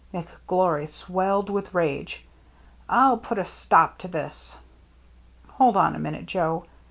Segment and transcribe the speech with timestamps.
[0.11, 2.25] McGlory swelled with rage.
[2.89, 4.57] "I'll put a stop to this!""
[5.59, 6.65] Hold on a minute, Joe.